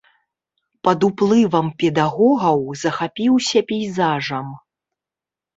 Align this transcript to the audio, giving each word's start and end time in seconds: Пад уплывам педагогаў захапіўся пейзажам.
Пад 0.87 0.99
уплывам 1.07 1.67
педагогаў 1.83 2.57
захапіўся 2.85 3.59
пейзажам. 3.73 4.47